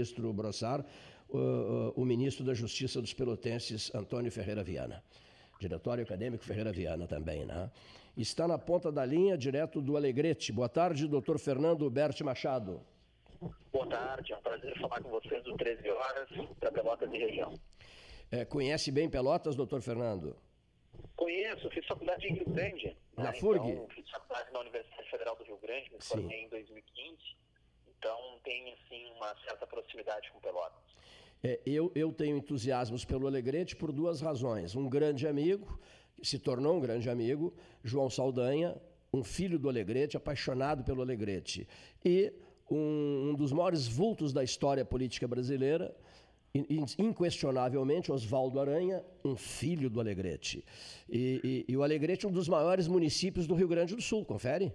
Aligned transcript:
ministro 0.00 0.32
Brossar, 0.32 0.84
o, 1.28 1.92
o 1.94 2.04
ministro 2.04 2.44
da 2.44 2.54
Justiça 2.54 3.00
dos 3.00 3.12
Pelotenses, 3.12 3.94
Antônio 3.94 4.32
Ferreira 4.32 4.64
Viana. 4.64 5.02
Diretório 5.60 6.02
Acadêmico 6.02 6.42
Ferreira 6.42 6.72
Viana 6.72 7.06
também, 7.06 7.44
né? 7.44 7.70
Está 8.16 8.48
na 8.48 8.58
ponta 8.58 8.90
da 8.90 9.04
linha, 9.04 9.36
direto 9.36 9.80
do 9.80 9.96
Alegrete. 9.96 10.52
Boa 10.52 10.68
tarde, 10.68 11.06
doutor 11.06 11.38
Fernando 11.38 11.88
Berti 11.90 12.24
Machado. 12.24 12.80
Boa 13.70 13.86
tarde, 13.86 14.32
é 14.32 14.36
um 14.36 14.42
prazer 14.42 14.78
falar 14.80 15.02
com 15.02 15.10
vocês 15.10 15.44
do 15.44 15.54
13 15.56 15.88
horas, 15.90 16.28
para 16.58 16.72
Pelotas 16.72 17.12
e 17.12 17.18
região. 17.18 17.54
É, 18.30 18.44
conhece 18.44 18.90
bem 18.90 19.08
Pelotas, 19.08 19.54
doutor 19.54 19.82
Fernando? 19.82 20.36
Conheço, 21.14 21.68
fiz 21.70 21.86
faculdade 21.86 22.26
em 22.26 22.34
Rio 22.34 22.48
Grande. 22.48 22.96
Na 23.16 23.24
né? 23.24 23.32
FURG? 23.34 23.70
Então, 23.70 23.88
fiz 23.88 24.10
faculdade 24.10 24.50
na 24.52 24.60
Universidade 24.60 25.10
Federal 25.10 25.36
do 25.36 25.44
Rio 25.44 25.58
Grande, 25.58 25.90
me 25.92 26.02
formei 26.02 26.44
em 26.44 26.48
2015. 26.48 27.39
Então 28.00 28.18
tem 28.42 28.72
assim 28.72 29.12
uma 29.14 29.34
certa 29.44 29.66
proximidade 29.66 30.30
com 30.32 30.40
Pelotas. 30.40 30.80
É, 31.44 31.60
eu, 31.66 31.92
eu 31.94 32.10
tenho 32.12 32.38
entusiasmos 32.38 33.04
pelo 33.04 33.26
Alegrete 33.26 33.76
por 33.76 33.92
duas 33.92 34.22
razões. 34.22 34.74
Um 34.74 34.88
grande 34.88 35.28
amigo, 35.28 35.78
se 36.22 36.38
tornou 36.38 36.76
um 36.76 36.80
grande 36.80 37.10
amigo, 37.10 37.54
João 37.84 38.08
Saldanha, 38.08 38.74
um 39.12 39.22
filho 39.22 39.58
do 39.58 39.68
Alegrete, 39.68 40.16
apaixonado 40.16 40.82
pelo 40.82 41.02
Alegrete. 41.02 41.68
E 42.02 42.32
um, 42.70 43.30
um 43.30 43.34
dos 43.34 43.52
maiores 43.52 43.86
vultos 43.86 44.32
da 44.32 44.42
história 44.42 44.84
política 44.84 45.28
brasileira, 45.28 45.94
inquestionavelmente, 46.98 48.10
Oswaldo 48.10 48.60
Aranha, 48.60 49.04
um 49.22 49.36
filho 49.36 49.90
do 49.90 50.00
Alegrete. 50.00 50.64
E, 51.08 51.40
e, 51.68 51.72
e 51.72 51.76
o 51.76 51.82
Alegrete 51.82 52.24
é 52.24 52.28
um 52.28 52.32
dos 52.32 52.48
maiores 52.48 52.88
municípios 52.88 53.46
do 53.46 53.54
Rio 53.54 53.68
Grande 53.68 53.94
do 53.94 54.02
Sul, 54.02 54.24
confere? 54.24 54.72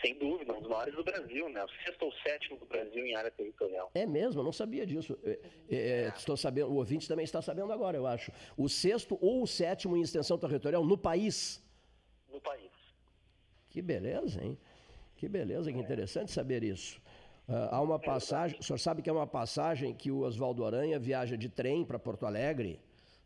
Sem 0.00 0.18
dúvida, 0.18 0.52
um 0.52 0.60
dos 0.60 0.68
maiores 0.68 0.94
do 0.94 1.04
Brasil, 1.04 1.48
né? 1.48 1.64
O 1.64 1.68
sexto 1.84 2.04
ou 2.04 2.12
sétimo 2.12 2.58
do 2.58 2.66
Brasil 2.66 3.06
em 3.06 3.14
área 3.14 3.30
territorial. 3.30 3.90
É 3.94 4.04
mesmo, 4.04 4.40
eu 4.40 4.44
não 4.44 4.52
sabia 4.52 4.84
disso. 4.84 5.16
É, 5.22 5.38
é, 5.70 5.76
é, 5.76 6.08
estou 6.08 6.36
sabendo, 6.36 6.70
o 6.70 6.74
ouvinte 6.74 7.06
também 7.06 7.24
está 7.24 7.40
sabendo 7.40 7.72
agora, 7.72 7.96
eu 7.96 8.06
acho. 8.06 8.32
O 8.56 8.68
sexto 8.68 9.16
ou 9.20 9.42
o 9.42 9.46
sétimo 9.46 9.96
em 9.96 10.02
extensão 10.02 10.36
territorial 10.36 10.84
no 10.84 10.98
país. 10.98 11.62
No 12.30 12.40
país. 12.40 12.70
Que 13.70 13.80
beleza, 13.80 14.42
hein? 14.42 14.58
Que 15.16 15.28
beleza, 15.28 15.72
que 15.72 15.78
interessante 15.78 16.32
saber 16.32 16.64
isso. 16.64 17.00
Uh, 17.48 17.68
há 17.70 17.80
uma 17.80 17.98
passagem, 17.98 18.58
o 18.58 18.62
senhor 18.62 18.78
sabe 18.78 19.02
que 19.02 19.10
é 19.10 19.12
uma 19.12 19.26
passagem 19.26 19.94
que 19.94 20.10
o 20.10 20.20
Oswaldo 20.20 20.64
Aranha 20.64 20.98
viaja 20.98 21.36
de 21.36 21.48
trem 21.48 21.84
para 21.84 21.98
Porto 21.98 22.26
Alegre 22.26 22.80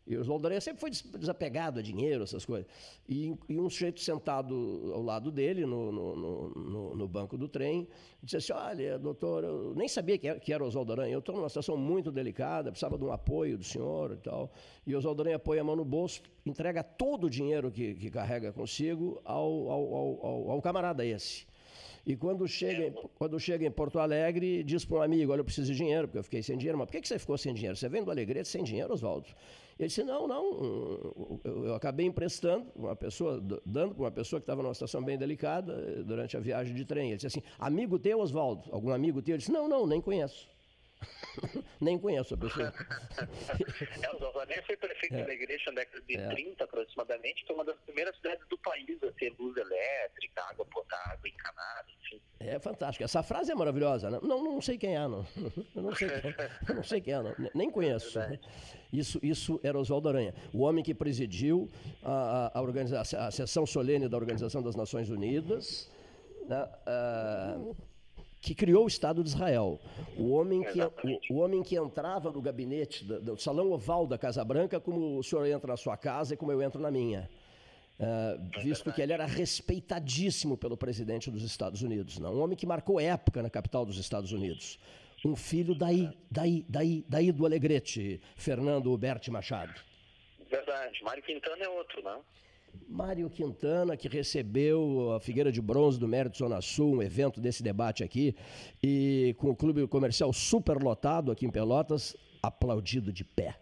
e 0.07 0.15
o 0.15 0.21
Oswaldo 0.21 0.47
Aranha 0.47 0.61
sempre 0.61 0.79
foi 0.79 0.89
desapegado 1.19 1.79
a 1.79 1.83
dinheiro, 1.83 2.23
essas 2.23 2.45
coisas. 2.45 2.65
E, 3.09 3.35
e 3.49 3.59
um 3.59 3.69
sujeito 3.69 3.99
sentado 3.99 4.91
ao 4.93 5.01
lado 5.01 5.29
dele, 5.29 5.65
no, 5.65 5.91
no, 5.91 6.15
no, 6.15 6.95
no, 6.95 7.07
banco 7.07 7.37
do 7.37 7.47
trem, 7.49 7.85
disse 8.23 8.37
assim: 8.37 8.53
Olha, 8.53 8.97
doutor, 8.97 9.43
eu 9.43 9.75
nem 9.75 9.87
sabia 9.87 10.17
que 10.17 10.27
era, 10.27 10.39
que 10.39 10.53
era 10.53 10.63
Oswaldo 10.63 10.93
Aranha. 10.93 11.13
Eu 11.13 11.19
estou 11.19 11.35
numa 11.35 11.49
situação 11.49 11.75
muito 11.75 12.09
delicada, 12.09 12.71
precisava 12.71 12.97
de 12.97 13.03
um 13.03 13.11
apoio 13.11 13.57
do 13.57 13.65
senhor 13.65 14.13
e 14.13 14.17
tal. 14.17 14.49
E 14.85 14.95
Oswaldo 14.95 15.23
Aranha 15.23 15.39
põe 15.39 15.59
a 15.59 15.63
mão 15.63 15.75
no 15.75 15.83
bolso, 15.83 16.21
entrega 16.45 16.81
todo 16.83 17.25
o 17.25 17.29
dinheiro 17.29 17.69
que, 17.69 17.93
que 17.95 18.09
carrega 18.09 18.53
consigo 18.53 19.21
ao, 19.25 19.69
ao, 19.69 19.95
ao, 19.95 20.51
ao 20.51 20.61
camarada 20.61 21.05
esse. 21.05 21.45
E 22.07 22.15
quando 22.15 22.47
chega, 22.47 22.89
quando 23.15 23.37
chega 23.37 23.65
em 23.65 23.69
Porto 23.69 23.99
Alegre, 23.99 24.63
diz 24.63 24.85
para 24.85 24.99
um 24.99 25.01
amigo: 25.01 25.33
Olha, 25.33 25.41
eu 25.41 25.43
preciso 25.43 25.73
de 25.73 25.77
dinheiro, 25.77 26.07
porque 26.07 26.19
eu 26.19 26.23
fiquei 26.23 26.41
sem 26.41 26.57
dinheiro. 26.57 26.77
Mas 26.77 26.85
por 26.87 26.93
que, 26.93 27.01
que 27.01 27.07
você 27.09 27.19
ficou 27.19 27.37
sem 27.37 27.53
dinheiro? 27.53 27.75
Você 27.75 27.89
vem 27.89 28.01
do 28.01 28.09
Alegrete 28.09 28.47
sem 28.47 28.63
dinheiro, 28.63 28.93
Oswaldo? 28.93 29.27
Ele 29.77 29.89
disse: 29.89 30.05
Não, 30.05 30.25
não. 30.25 31.41
Eu 31.43 31.75
acabei 31.75 32.05
emprestando 32.05 32.65
uma 32.77 32.95
pessoa, 32.95 33.41
dando 33.65 33.93
para 33.93 34.03
uma 34.05 34.11
pessoa 34.11 34.39
que 34.39 34.43
estava 34.43 34.63
numa 34.63 34.73
situação 34.73 35.03
bem 35.03 35.17
delicada 35.17 35.73
eh, 35.73 36.01
durante 36.01 36.37
a 36.37 36.39
viagem 36.39 36.73
de 36.73 36.85
trem. 36.85 37.09
Ele 37.09 37.17
disse 37.17 37.27
assim: 37.27 37.43
Amigo 37.59 37.99
teu, 37.99 38.21
Oswaldo? 38.21 38.69
Algum 38.71 38.91
amigo 38.93 39.21
teu? 39.21 39.33
Ele 39.33 39.39
disse: 39.39 39.51
Não, 39.51 39.67
não, 39.67 39.85
nem 39.85 39.99
conheço. 39.99 40.47
Nem 41.79 41.99
conheço 41.99 42.33
a 42.33 42.37
pessoa. 42.37 42.73
é, 44.01 44.11
o 44.11 44.63
foi 44.65 44.77
prefeito 44.77 45.15
é. 45.15 45.23
da 45.23 45.33
igreja 45.33 45.71
na 45.71 45.81
década 45.81 46.01
de 46.01 46.17
é. 46.17 46.29
30 46.29 46.63
aproximadamente, 46.63 47.45
foi 47.45 47.55
uma 47.55 47.65
das 47.65 47.77
primeiras 47.81 48.15
cidades 48.17 48.47
do 48.47 48.57
país 48.59 49.01
a 49.03 49.11
ter 49.11 49.33
luz 49.37 49.55
elétrica, 49.57 50.43
água 50.43 50.65
potável, 50.65 51.25
encanada, 51.25 51.87
enfim. 52.01 52.21
É 52.39 52.59
fantástico. 52.59 53.03
Essa 53.03 53.23
frase 53.23 53.51
é 53.51 53.55
maravilhosa, 53.55 54.09
né? 54.09 54.19
Não, 54.21 54.43
não 54.43 54.61
sei 54.61 54.77
quem 54.77 54.95
é, 54.95 55.07
não. 55.07 55.25
Eu 55.75 55.81
não 55.83 55.95
sei 55.95 56.09
quem, 56.09 56.31
é. 56.31 56.73
não 56.73 56.83
sei 56.83 57.01
quem 57.01 57.13
é, 57.13 57.21
não. 57.21 57.35
Nem 57.53 57.69
conheço. 57.69 58.19
É 58.19 58.39
isso, 58.91 59.19
isso 59.21 59.59
era 59.63 59.77
Oswaldo 59.77 60.09
Aranha, 60.09 60.33
o 60.53 60.61
homem 60.61 60.83
que 60.83 60.93
presidiu 60.93 61.69
a, 62.01 62.51
a, 62.55 63.27
a 63.27 63.31
sessão 63.31 63.65
solene 63.65 64.07
da 64.07 64.17
Organização 64.17 64.61
das 64.61 64.75
Nações 64.75 65.09
Unidas. 65.09 65.91
Né? 66.47 66.63
Uh, 66.87 67.75
que 68.47 68.55
criou 68.55 68.85
o 68.85 68.87
Estado 68.87 69.21
de 69.21 69.29
Israel. 69.29 69.77
O 70.15 70.31
homem 70.31 70.63
que, 70.63 70.81
o, 70.81 71.33
o, 71.35 71.39
homem 71.39 71.61
que 71.61 71.75
entrava 71.75 72.31
no 72.31 72.41
gabinete, 72.41 73.03
do, 73.03 73.21
do, 73.21 73.37
salão 73.37 73.71
oval 73.73 74.07
da 74.07 74.17
Casa 74.17 74.43
Branca, 74.45 74.79
como 74.79 75.17
o 75.17 75.23
senhor 75.23 75.45
entra 75.45 75.67
na 75.67 75.75
sua 75.75 75.97
casa 75.97 76.33
e 76.33 76.37
como 76.37 76.53
eu 76.53 76.61
entro 76.61 76.79
na 76.79 76.89
minha. 76.89 77.29
Uh, 77.99 78.61
visto 78.61 78.93
que 78.93 79.01
ele 79.01 79.11
era 79.11 79.25
respeitadíssimo 79.25 80.55
pelo 80.55 80.77
presidente 80.77 81.29
dos 81.29 81.43
Estados 81.43 81.81
Unidos. 81.81 82.19
Não? 82.19 82.35
Um 82.35 82.41
homem 82.41 82.55
que 82.55 82.65
marcou 82.65 83.01
época 83.01 83.43
na 83.43 83.49
capital 83.49 83.85
dos 83.85 83.97
Estados 83.97 84.31
Unidos. 84.31 84.79
Um 85.25 85.35
filho 85.35 85.75
daí, 85.75 86.09
daí, 86.31 86.65
daí, 86.69 87.03
daí 87.09 87.31
do 87.33 87.45
Alegrete, 87.45 88.21
Fernando 88.37 88.95
Berti 88.97 89.29
Machado. 89.29 89.73
Verdade. 90.49 91.03
Mário 91.03 91.23
Quintana 91.23 91.65
é 91.65 91.69
outro, 91.69 92.01
não? 92.01 92.21
Mário 92.87 93.29
Quintana, 93.29 93.97
que 93.97 94.07
recebeu 94.07 95.13
a 95.13 95.19
Figueira 95.19 95.51
de 95.51 95.61
Bronze 95.61 95.99
do 95.99 96.07
Mérito 96.07 96.37
Zona 96.37 96.61
Sul, 96.61 96.95
um 96.95 97.01
evento 97.03 97.41
desse 97.41 97.61
debate 97.61 98.03
aqui, 98.03 98.35
e 98.81 99.35
com 99.37 99.49
o 99.49 99.55
clube 99.55 99.85
comercial 99.87 100.31
super 100.31 100.81
lotado 100.81 101.31
aqui 101.31 101.45
em 101.45 101.49
Pelotas, 101.49 102.15
aplaudido 102.41 103.11
de 103.11 103.23
pé. 103.23 103.55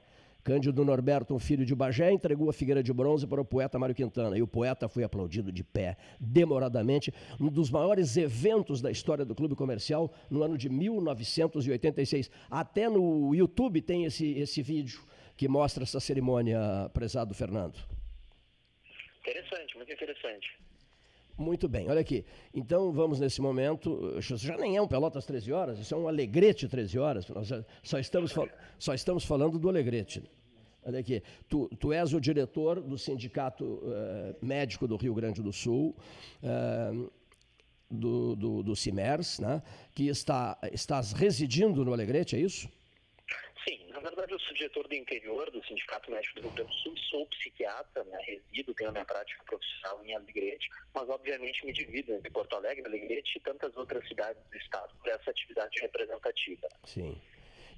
Cândido 0.46 0.86
Norberto, 0.86 1.34
um 1.34 1.40
filho 1.40 1.66
de 1.66 1.74
Bagé, 1.74 2.12
entregou 2.12 2.48
a 2.52 2.54
Figueira 2.54 2.84
de 2.84 2.94
Bronze 2.94 3.26
para 3.26 3.42
o 3.42 3.46
poeta 3.46 3.80
Mário 3.80 3.96
Quintana. 3.96 4.38
E 4.38 4.44
o 4.44 4.48
poeta 4.48 4.88
foi 4.88 5.04
aplaudido 5.04 5.52
de 5.52 5.64
pé, 5.64 5.98
demoradamente, 6.20 7.12
um 7.42 7.50
dos 7.50 7.72
maiores 7.72 8.16
eventos 8.16 8.80
da 8.80 8.92
história 8.92 9.26
do 9.26 9.34
clube 9.34 9.56
comercial, 9.56 10.14
no 10.30 10.44
ano 10.44 10.56
de 10.56 10.70
1986. 10.70 12.30
Até 12.48 12.88
no 12.88 13.34
YouTube 13.34 13.82
tem 13.82 14.06
esse, 14.06 14.34
esse 14.34 14.62
vídeo 14.62 15.02
que 15.36 15.48
mostra 15.48 15.82
essa 15.82 16.00
cerimônia, 16.00 16.92
prezado 16.94 17.34
Fernando. 17.34 17.94
Interessante, 19.28 19.75
muito 19.75 19.91
interessante. 19.91 20.58
Muito 21.38 21.68
bem, 21.68 21.90
olha 21.90 22.00
aqui. 22.00 22.24
Então 22.53 22.91
vamos 22.91 23.19
nesse 23.19 23.41
momento. 23.41 24.22
Já 24.22 24.56
nem 24.56 24.78
é 24.78 24.81
um 24.81 24.88
Pelotas 24.88 25.25
13 25.25 25.52
horas, 25.52 25.80
isso 25.80 25.94
é 25.94 25.97
um 25.97 26.08
Alegrete 26.08 26.68
13 26.68 27.00
horas. 27.00 27.28
Nós 27.28 27.50
só 27.84 28.00
estamos, 28.00 28.34
só 28.78 28.94
estamos 28.94 29.25
falando 29.25 29.58
do 29.58 29.68
Alegrete. 29.68 30.24
Olha 30.86 31.00
aqui, 31.00 31.24
tu, 31.50 31.68
tu 31.80 31.91
és 31.91 32.13
o 32.13 32.22
diretor 32.22 32.80
do 32.80 32.96
Sindicato 32.96 33.66
uh, 33.66 34.46
Médico 34.46 34.88
do 34.88 34.96
Rio 34.96 35.16
Grande 35.16 35.42
do 35.42 35.52
Sul, 35.52 35.96
uh, 36.44 37.12
do, 37.90 38.36
do, 38.36 38.62
do 38.62 38.75
CIMERS, 38.75 39.40
né? 39.40 39.63
que 39.96 40.07
está, 40.07 40.56
estás 40.72 41.12
residindo 41.12 41.84
no 41.84 41.92
Alegrete, 41.92 42.36
é 42.36 42.40
isso? 42.40 42.69
Verdade 44.06 44.34
eu 44.34 44.40
sou 44.40 44.54
diretor 44.54 44.88
do 44.88 44.94
interior 44.94 45.50
do 45.50 45.66
Sindicato 45.66 46.12
Médico 46.12 46.36
do 46.36 46.42
Rio 46.44 46.52
Grande 46.52 46.70
do 46.70 46.76
Sul, 46.76 46.96
sou 47.10 47.26
psiquiatra, 47.26 48.04
né, 48.04 48.20
resido, 48.22 48.72
tenho 48.76 48.92
a 48.92 48.94
minha 48.94 49.04
prática 49.04 49.44
profissional 49.44 50.00
em 50.06 50.14
Alegrete, 50.14 50.70
mas 50.94 51.10
obviamente 51.10 51.66
me 51.66 51.74
divido 51.74 52.14
entre 52.14 52.30
Porto 52.30 52.56
Alegre, 52.56 52.86
Alegrete 52.86 53.36
e 53.36 53.42
tantas 53.42 53.76
outras 53.76 54.08
cidades 54.08 54.40
do 54.52 54.58
estado 54.58 54.94
por 55.02 55.10
essa 55.10 55.32
atividade 55.32 55.82
representativa. 55.82 56.68
Sim. 56.84 57.20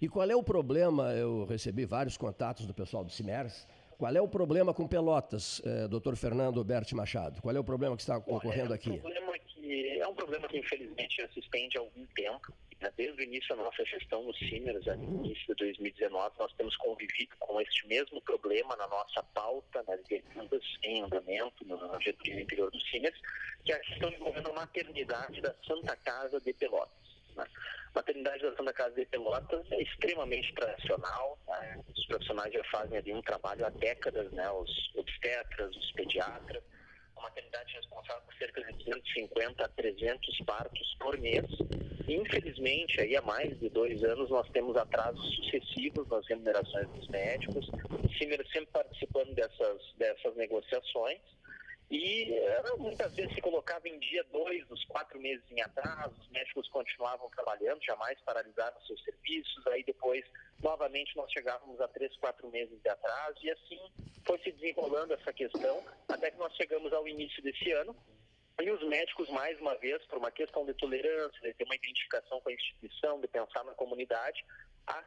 E 0.02 0.10
qual 0.10 0.30
é 0.30 0.36
o 0.36 0.44
problema? 0.44 1.14
Eu 1.14 1.46
recebi 1.46 1.86
vários 1.86 2.18
contatos 2.18 2.66
do 2.66 2.74
pessoal 2.74 3.06
do 3.06 3.10
CIMERS. 3.10 3.66
Qual 3.98 4.14
é 4.14 4.22
o 4.22 4.28
problema 4.28 4.74
com 4.74 4.86
Pelotas, 4.86 5.62
eh, 5.66 5.88
doutor 5.88 6.18
Fernando 6.18 6.62
Berti 6.62 6.94
Machado? 6.94 7.42
Qual 7.42 7.56
é 7.56 7.60
o 7.60 7.64
problema 7.64 7.96
que 7.96 8.02
está 8.02 8.18
ocorrendo 8.18 8.74
aqui? 8.74 8.90
É 8.90 8.94
um 8.94 9.00
problema 9.00 9.38
que, 9.68 10.00
é 10.00 10.08
um 10.08 10.16
problema 10.16 10.48
que 10.48 10.58
infelizmente 10.58 11.18
já 11.18 11.28
se 11.30 11.40
estende 11.40 11.78
há 11.78 11.82
algum 11.82 12.06
tempo. 12.08 12.54
Né? 12.82 12.92
Desde 12.96 13.22
o 13.22 13.24
início 13.24 13.56
da 13.56 13.64
nossa 13.64 13.84
gestão 13.86 14.24
no 14.24 14.34
Simers, 14.36 14.86
no 14.86 15.26
início 15.26 15.48
de 15.48 15.56
2019, 15.56 16.36
nós 16.40 16.54
temos 16.54 16.76
convivido 16.78 17.36
com 17.40 17.60
este 17.60 17.88
mesmo 17.88 18.22
problema 18.22 18.76
na 18.76 18.88
nossa 18.88 19.24
pauta, 19.34 19.84
nas 19.88 20.02
demandas 20.06 20.64
em 20.84 21.04
andamento, 21.04 21.66
no 21.66 22.00
diretoria 22.00 22.42
interior 22.42 22.72
do 22.72 22.80
Simers, 22.82 23.20
que 23.66 23.74
é 23.74 23.76
a 23.76 23.80
questão 23.80 24.10
envolvendo 24.10 24.50
a 24.50 24.54
maternidade 24.54 25.42
da 25.42 25.54
Santa 25.68 25.96
Casa 25.98 26.40
de 26.40 26.54
Pelotas. 26.54 27.08
Né? 27.36 27.46
A 27.94 28.00
maternidade 28.00 28.44
da 28.44 28.56
Santa 28.56 28.74
Casa 28.74 28.96
de 28.96 29.06
Pelotas 29.06 29.66
é 29.72 29.82
extremamente 29.82 30.54
tradicional, 30.54 31.40
né? 31.48 31.84
os 31.96 32.06
profissionais 32.06 32.54
já 32.54 32.64
fazem 32.66 32.98
ali 32.98 33.14
um 33.14 33.22
trabalho 33.22 33.66
há 33.66 33.70
décadas, 33.70 34.32
né? 34.32 34.50
os 34.52 34.96
obstetras, 34.96 35.76
os 35.76 35.92
pediatras, 35.94 36.64
a 37.18 37.22
maternidade 37.22 37.74
responsável 37.74 38.22
por 38.24 38.36
cerca 38.36 38.62
de 38.62 38.70
250 38.88 39.64
a 39.64 39.68
300 39.70 40.40
partos 40.46 40.96
por 41.00 41.18
mês. 41.20 41.46
Infelizmente, 42.08 43.02
aí 43.02 43.16
há 43.18 43.22
mais 43.22 43.60
de 43.60 43.70
dois 43.70 44.02
anos, 44.04 44.30
nós 44.30 44.50
temos 44.50 44.78
atrasos 44.78 45.36
sucessivos 45.36 46.08
nas 46.08 46.26
remunerações 46.28 46.88
dos 46.90 47.08
médicos. 47.10 47.68
O 47.68 48.18
CIMER 48.18 48.46
sempre 48.48 48.72
participando 48.72 49.34
dessas, 49.34 49.82
dessas 49.98 50.36
negociações. 50.36 51.20
E 51.90 52.34
eh, 52.34 52.64
muitas 52.80 53.16
vezes 53.16 53.34
se 53.34 53.42
colocava 53.42 53.88
em 53.88 53.98
dia 54.00 54.24
dois 54.32 54.66
dos 54.68 54.84
quatro 54.86 55.20
meses 55.22 55.44
em 55.50 55.62
atraso, 55.62 56.14
os 56.20 56.30
médicos 56.32 56.68
continuavam 56.68 57.30
trabalhando, 57.30 57.82
jamais 57.82 58.20
paralisaram 58.26 58.76
seus 58.82 59.02
serviços, 59.06 59.66
aí 59.68 59.84
depois, 59.86 60.26
novamente, 60.62 61.16
nós 61.16 61.32
chegávamos 61.32 61.80
a 61.80 61.88
três, 61.88 62.14
quatro 62.18 62.50
meses 62.50 62.78
de 62.82 62.90
atraso, 62.90 63.38
e 63.42 63.52
assim 63.52 63.80
foi 64.26 64.38
se 64.40 64.52
desenrolando 64.52 65.14
essa 65.14 65.32
questão, 65.32 65.82
até 66.10 66.30
que 66.30 66.38
nós 66.38 66.54
chegamos 66.58 66.92
ao 66.92 67.08
início 67.08 67.42
desse 67.42 67.72
ano, 67.72 67.96
e 68.60 68.72
os 68.72 68.84
médicos, 68.88 69.30
mais 69.30 69.60
uma 69.60 69.76
vez, 69.76 70.04
por 70.08 70.18
uma 70.18 70.32
questão 70.32 70.66
de 70.66 70.74
tolerância, 70.74 71.40
de 71.42 71.54
ter 71.54 71.64
uma 71.64 71.76
identificação 71.76 72.42
com 72.42 72.50
a 72.50 72.54
instituição, 72.54 73.22
de 73.22 73.28
pensar 73.28 73.64
na 73.64 73.74
comunidade, 73.74 74.44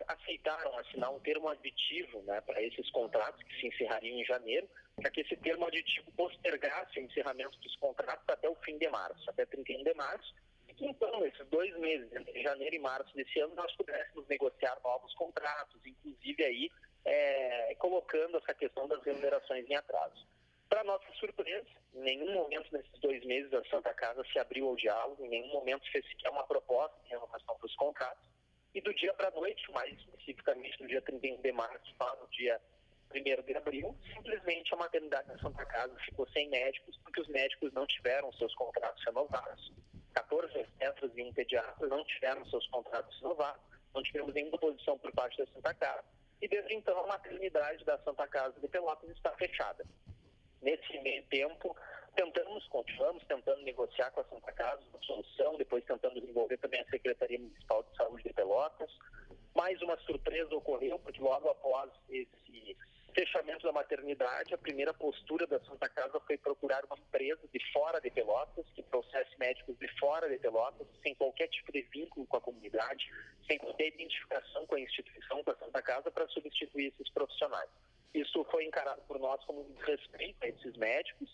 aceitaram 0.07 0.79
assinar 0.79 1.13
um 1.13 1.19
termo 1.21 1.49
aditivo 1.49 2.23
né, 2.23 2.41
para 2.43 2.63
esses 2.63 2.89
contratos 2.91 3.43
que 3.43 3.61
se 3.61 3.67
encerrariam 3.67 4.19
em 4.19 4.25
janeiro, 4.25 4.69
para 4.95 5.11
que 5.11 5.23
esse 5.23 5.37
termo 5.37 5.67
aditivo 5.67 6.13
postergasse 6.13 7.01
o 7.01 7.03
encerramento 7.03 7.59
dos 7.59 7.75
contratos 7.77 8.25
até 8.29 8.49
o 8.49 8.55
fim 8.57 8.79
de 8.79 8.89
março, 8.89 9.29
até 9.29 9.45
31 9.47 9.83
de 9.83 9.95
março, 9.95 10.35
e 10.69 10.75
que 10.75 10.87
então, 10.87 11.25
esses 11.27 11.47
dois 11.49 11.77
meses, 11.79 12.13
entre 12.13 12.43
janeiro 12.43 12.77
e 12.77 12.79
março 12.79 13.13
desse 13.17 13.41
ano, 13.41 13.55
nós 13.55 13.75
pudéssemos 13.75 14.29
negociar 14.29 14.79
novos 14.85 15.13
contratos, 15.15 15.81
inclusive 15.85 16.45
aí 16.45 16.71
é, 17.05 17.75
colocando 17.77 18.37
essa 18.37 18.55
questão 18.55 18.87
das 18.87 19.03
remunerações 19.03 19.69
em 19.69 19.75
atraso. 19.75 20.27
Para 20.71 20.85
nossa 20.85 21.13
surpresa, 21.19 21.67
em 21.97 22.01
nenhum 22.01 22.33
momento 22.33 22.73
nesses 22.73 22.97
dois 23.01 23.25
meses 23.25 23.53
a 23.53 23.65
Santa 23.65 23.93
Casa 23.93 24.23
se 24.33 24.39
abriu 24.39 24.69
ao 24.69 24.77
diálogo, 24.77 25.25
em 25.25 25.29
nenhum 25.29 25.49
momento 25.49 25.91
fez 25.91 26.07
sequer 26.07 26.31
uma 26.31 26.47
proposta 26.47 26.97
de 27.03 27.11
renovação 27.11 27.57
para 27.57 27.67
os 27.67 27.75
contratos. 27.75 28.23
E 28.73 28.81
do 28.81 28.95
dia 28.95 29.13
para 29.15 29.27
a 29.27 29.31
noite, 29.33 29.69
mais 29.73 29.99
especificamente 29.99 30.79
do 30.79 30.87
dia 30.87 31.03
31 31.03 31.43
de 31.43 31.51
março 31.51 31.93
para 31.99 32.23
o 32.23 32.29
dia 32.29 32.61
1 33.13 33.43
de 33.43 33.57
abril, 33.57 33.97
simplesmente 34.15 34.73
a 34.73 34.77
maternidade 34.77 35.27
da 35.27 35.39
Santa 35.41 35.67
Casa 35.67 35.93
ficou 36.05 36.29
sem 36.29 36.49
médicos, 36.49 36.97
porque 36.99 37.21
os 37.21 37.27
médicos 37.27 37.73
não 37.73 37.85
tiveram 37.85 38.33
seus 38.35 38.55
contratos 38.55 39.05
renovados. 39.05 39.73
14 40.15 40.57
obstetras 40.57 41.11
e 41.17 41.23
um 41.25 41.33
pediatra 41.33 41.89
não 41.89 42.05
tiveram 42.05 42.47
seus 42.47 42.65
contratos 42.69 43.21
renovados, 43.21 43.61
não 43.93 44.05
tivemos 44.05 44.33
nenhuma 44.33 44.57
posição 44.57 44.97
por 44.97 45.11
parte 45.11 45.37
da 45.37 45.47
Santa 45.53 45.75
Casa. 45.75 46.05
E 46.41 46.47
desde 46.47 46.75
então 46.75 46.97
a 47.01 47.09
maternidade 47.09 47.85
da 47.85 47.99
Santa 47.99 48.29
Casa 48.29 48.59
de 48.61 48.69
Pelotas 48.69 49.11
está 49.11 49.33
fechada. 49.33 49.85
Nesse 50.63 50.99
meio 51.01 51.23
tempo, 51.25 51.75
tentamos, 52.15 52.67
continuamos 52.69 53.25
tentando 53.25 53.63
negociar 53.63 54.11
com 54.11 54.21
a 54.21 54.25
Santa 54.25 54.53
Casa 54.53 54.83
uma 54.93 55.03
solução, 55.03 55.57
depois 55.57 55.85
tentando 55.85 56.21
desenvolver 56.21 56.59
também 56.59 56.81
a 56.81 56.91
Secretaria 56.91 57.39
Municipal 57.39 57.83
de 57.83 57.97
Saúde 57.97 58.23
de 58.25 58.33
Pelotas. 58.35 58.91
Mais 59.55 59.81
uma 59.83 59.97
surpresa 60.01 60.55
ocorreu, 60.55 60.99
porque 60.99 61.21
logo 61.21 61.49
após 61.49 61.91
esse 62.09 62.77
fechamento 63.15 63.67
da 63.67 63.73
maternidade, 63.73 64.55
a 64.55 64.59
primeira 64.59 64.95
postura 64.95 65.47
da 65.47 65.59
Santa 65.61 65.89
Casa 65.89 66.21
foi 66.21 66.37
procurar 66.37 66.85
uma 66.85 66.97
empresa 66.99 67.41
de 67.53 67.73
fora 67.73 68.01
de 68.01 68.11
Pelotas, 68.11 68.67
que 68.75 68.83
trouxesse 68.83 69.37
médicos 69.39 69.79
de 69.79 69.89
fora 69.99 70.29
de 70.29 70.39
Pelotas, 70.39 70.87
sem 71.03 71.15
qualquer 71.15 71.49
tipo 71.49 71.73
de 71.73 71.83
vínculo 71.83 72.27
com 72.27 72.37
a 72.37 72.41
comunidade, 72.41 73.11
sem 73.47 73.59
qualquer 73.59 73.89
identificação 73.89 74.67
com 74.67 74.75
a 74.75 74.81
instituição, 74.81 75.43
com 75.43 75.51
a 75.51 75.57
Santa 75.57 75.83
Casa, 75.83 76.11
para 76.11 76.29
substituir 76.29 76.87
esses 76.89 77.11
profissionais. 77.13 77.71
Isso 78.13 78.45
foi 78.51 78.65
encarado 78.65 79.03
por 79.03 79.19
nós 79.19 79.43
como 79.45 79.61
um 79.61 79.73
desrespeito 79.75 80.37
a 80.43 80.49
esses 80.49 80.77
médicos. 80.77 81.29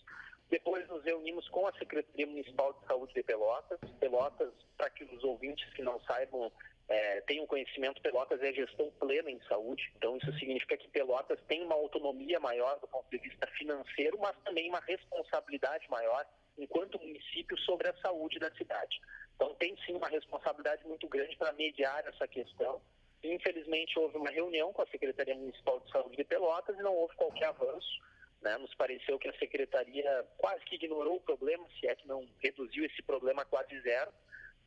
Depois 0.49 0.87
nos 0.87 1.03
reunimos 1.03 1.47
com 1.49 1.67
a 1.67 1.73
Secretaria 1.73 2.25
Municipal 2.25 2.71
de 2.73 2.85
Saúde 2.85 3.13
de 3.13 3.23
Pelotas. 3.23 3.79
Pelotas, 3.99 4.53
para 4.77 4.89
que 4.89 5.03
os 5.03 5.23
ouvintes 5.23 5.67
que 5.73 5.81
não 5.81 5.99
saibam, 6.01 6.51
é, 6.87 7.21
tenham 7.21 7.45
conhecimento, 7.45 8.01
Pelotas 8.01 8.41
é 8.41 8.53
gestão 8.53 8.89
plena 8.99 9.29
em 9.29 9.41
saúde. 9.41 9.91
Então, 9.97 10.15
isso 10.17 10.31
significa 10.39 10.77
que 10.77 10.87
Pelotas 10.87 11.39
tem 11.47 11.63
uma 11.63 11.75
autonomia 11.75 12.39
maior 12.39 12.79
do 12.79 12.87
ponto 12.87 13.09
de 13.09 13.17
vista 13.17 13.45
financeiro, 13.57 14.17
mas 14.19 14.37
também 14.45 14.69
uma 14.69 14.79
responsabilidade 14.79 15.89
maior 15.89 16.25
enquanto 16.57 16.99
município 16.99 17.57
sobre 17.59 17.89
a 17.89 17.97
saúde 17.97 18.39
da 18.39 18.49
cidade. 18.51 19.01
Então, 19.35 19.53
tem 19.55 19.75
sim 19.85 19.95
uma 19.95 20.07
responsabilidade 20.07 20.87
muito 20.87 21.07
grande 21.09 21.35
para 21.35 21.51
mediar 21.53 22.07
essa 22.07 22.27
questão 22.27 22.81
Infelizmente, 23.23 23.97
houve 23.97 24.17
uma 24.17 24.29
reunião 24.29 24.71
com 24.71 24.81
a 24.81 24.87
Secretaria 24.87 25.35
Municipal 25.35 25.79
de 25.79 25.91
Saúde 25.91 26.17
de 26.17 26.23
Pelotas 26.23 26.77
e 26.77 26.81
não 26.81 26.93
houve 26.93 27.15
qualquer 27.15 27.47
avanço. 27.47 27.99
Né? 28.41 28.57
Nos 28.57 28.73
pareceu 28.75 29.17
que 29.17 29.27
a 29.27 29.37
Secretaria 29.39 30.25
quase 30.37 30.63
que 30.65 30.75
ignorou 30.75 31.17
o 31.17 31.21
problema, 31.21 31.67
se 31.79 31.87
é 31.87 31.95
que 31.95 32.07
não 32.07 32.27
reduziu 32.41 32.85
esse 32.85 33.01
problema 33.01 33.41
a 33.41 33.45
quase 33.45 33.79
zero. 33.81 34.11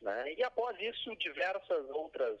Né? 0.01 0.33
E 0.33 0.43
após 0.43 0.79
isso, 0.79 1.15
diversas 1.15 1.89
outras 1.89 2.39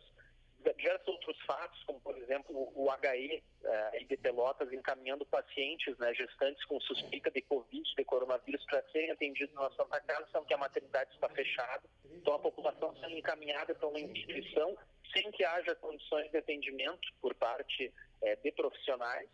diversos 0.63 1.07
outros 1.07 1.37
fatos, 1.45 1.83
como 1.83 1.99
por 2.01 2.17
exemplo 2.17 2.71
o 2.75 2.87
HE 2.91 3.43
eh, 3.63 4.03
de 4.07 4.17
Pelotas 4.17 4.71
encaminhando 4.71 5.25
pacientes, 5.25 5.97
né, 5.97 6.13
gestantes 6.13 6.63
com 6.65 6.79
suspeita 6.81 7.31
de 7.31 7.41
Covid, 7.41 7.95
de 7.95 8.05
coronavírus, 8.05 8.63
para 8.65 8.83
serem 8.91 9.11
atendidos 9.11 9.53
na 9.55 9.69
Santa 9.71 9.99
Casa, 10.01 10.27
sendo 10.31 10.45
que 10.45 10.53
a 10.53 10.57
maternidade 10.57 11.11
está 11.13 11.27
fechada. 11.29 11.81
Então 12.05 12.35
a 12.35 12.39
população 12.39 12.95
sendo 12.97 13.17
encaminhada 13.17 13.73
para 13.73 13.87
uma 13.87 13.99
instituição 13.99 14.77
sem 15.13 15.31
que 15.31 15.43
haja 15.43 15.75
condições 15.75 16.29
de 16.31 16.37
atendimento 16.37 17.07
por 17.21 17.33
parte 17.35 17.93
é, 18.21 18.35
de 18.35 18.51
profissionais. 18.51 19.29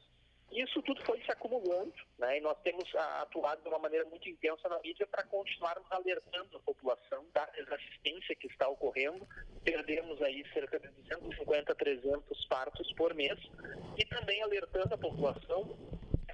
Isso 0.51 0.81
tudo 0.81 1.03
foi 1.03 1.21
se 1.23 1.31
acumulando, 1.31 1.93
né? 2.17 2.37
E 2.37 2.41
nós 2.41 2.57
temos 2.61 2.83
atuado 2.95 3.61
de 3.61 3.67
uma 3.67 3.79
maneira 3.79 4.05
muito 4.05 4.29
intensa 4.29 4.69
na 4.69 4.79
mídia 4.79 5.05
para 5.05 5.23
continuarmos 5.23 5.91
alertando 5.91 6.55
a 6.55 6.59
população 6.61 7.25
da 7.33 7.45
desassistência 7.47 8.35
que 8.35 8.47
está 8.47 8.67
ocorrendo. 8.69 9.27
Perdemos 9.63 10.21
aí 10.21 10.45
cerca 10.53 10.79
de 10.79 10.87
250 10.87 11.71
a 11.73 11.75
300 11.75 12.45
partos 12.45 12.93
por 12.93 13.13
mês 13.13 13.37
e 13.97 14.05
também 14.05 14.41
alertando 14.41 14.95
a 14.95 14.97
população 14.97 15.77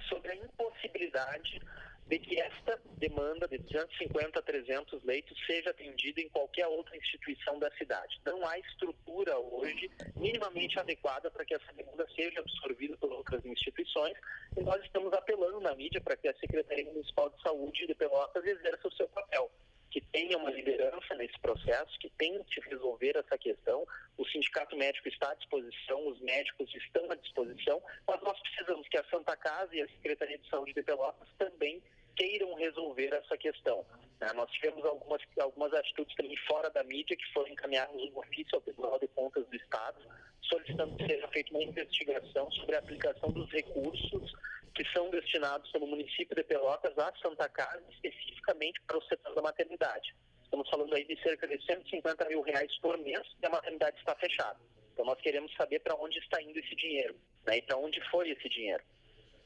sobre 0.08 0.30
a 0.30 0.36
impossibilidade 0.36 1.60
de 2.06 2.18
que 2.18 2.38
esta 2.38 2.78
demanda 2.98 3.48
de 3.48 3.58
250 3.58 4.38
a 4.38 4.42
300 4.42 5.02
leitos 5.04 5.38
seja 5.46 5.70
atendida 5.70 6.20
em 6.20 6.28
qualquer 6.28 6.66
outra 6.66 6.96
instituição 6.96 7.58
da 7.58 7.70
cidade. 7.72 8.20
Não 8.26 8.46
há 8.46 8.58
estrutura 8.58 9.38
hoje 9.38 9.90
minimamente 10.16 10.78
adequada 10.78 11.30
para 11.30 11.44
que 11.44 11.54
essa 11.54 11.72
demanda 11.72 12.06
seja 12.14 12.40
absorvida 12.40 12.96
por 12.98 13.12
outras 13.12 13.44
instituições 13.44 14.14
e 14.56 14.60
nós 14.60 14.82
estamos 14.84 15.12
apelando 15.12 15.60
na 15.60 15.74
mídia 15.74 16.00
para 16.00 16.16
que 16.16 16.28
a 16.28 16.34
Secretaria 16.34 16.84
Municipal 16.84 17.30
de 17.30 17.40
Saúde 17.42 17.86
de 17.86 17.94
Pelotas 17.94 18.44
exerça 18.44 18.88
o 18.88 18.92
seu 18.92 19.08
papel 19.08 19.50
que 19.94 20.00
tenha 20.00 20.36
uma 20.36 20.50
liderança 20.50 21.14
nesse 21.14 21.38
processo, 21.38 21.96
que 22.00 22.10
tente 22.18 22.58
resolver 22.68 23.16
essa 23.16 23.38
questão. 23.38 23.86
O 24.18 24.26
Sindicato 24.26 24.76
Médico 24.76 25.06
está 25.06 25.30
à 25.30 25.34
disposição, 25.34 26.08
os 26.08 26.20
médicos 26.20 26.68
estão 26.74 27.08
à 27.12 27.14
disposição, 27.14 27.80
mas 28.04 28.20
nós 28.22 28.36
precisamos 28.40 28.88
que 28.88 28.98
a 28.98 29.04
Santa 29.04 29.36
Casa 29.36 29.72
e 29.72 29.82
a 29.82 29.86
Secretaria 29.86 30.36
de 30.36 30.48
Saúde 30.48 30.72
de 30.72 30.82
Pelotas 30.82 31.28
também 31.38 31.80
queiram 32.16 32.54
resolver 32.56 33.14
essa 33.14 33.38
questão. 33.38 33.86
Né? 34.20 34.32
Nós 34.34 34.50
tivemos 34.50 34.84
algumas, 34.84 35.22
algumas 35.38 35.72
atitudes 35.72 36.16
também 36.16 36.36
fora 36.38 36.68
da 36.70 36.82
mídia 36.82 37.16
que 37.16 37.32
foram 37.32 37.50
encaminhadas 37.50 37.94
no 37.94 38.18
ofício 38.18 38.50
ao 38.56 38.62
Tribunal 38.62 38.98
de 38.98 39.06
Contas 39.06 39.46
do 39.46 39.54
Estado, 39.54 40.00
solicitando 40.48 40.96
que 40.96 41.06
seja 41.06 41.28
feita 41.28 41.50
uma 41.50 41.62
investigação 41.62 42.50
sobre 42.52 42.76
a 42.76 42.78
aplicação 42.78 43.30
dos 43.30 43.50
recursos 43.50 44.32
que 44.74 44.84
são 44.92 45.08
destinados 45.10 45.70
pelo 45.70 45.86
município 45.86 46.34
de 46.34 46.42
Pelotas 46.42 46.98
à 46.98 47.12
Santa 47.22 47.48
Casa, 47.48 47.82
especificamente 47.90 48.80
para 48.86 48.98
o 48.98 49.02
setor 49.02 49.34
da 49.34 49.42
maternidade. 49.42 50.14
Estamos 50.42 50.68
falando 50.68 50.94
aí 50.94 51.04
de 51.04 51.20
cerca 51.22 51.46
de 51.46 51.64
150 51.64 52.28
mil 52.28 52.42
reais 52.42 52.76
por 52.78 52.98
mês 52.98 53.22
e 53.42 53.46
a 53.46 53.50
maternidade 53.50 53.98
está 53.98 54.14
fechada. 54.16 54.58
Então 54.92 55.04
nós 55.04 55.20
queremos 55.20 55.52
saber 55.54 55.80
para 55.80 55.94
onde 55.96 56.18
está 56.18 56.40
indo 56.42 56.58
esse 56.58 56.74
dinheiro 56.76 57.16
né, 57.46 57.58
e 57.58 57.62
para 57.62 57.76
onde 57.76 58.00
foi 58.10 58.30
esse 58.30 58.48
dinheiro. 58.48 58.82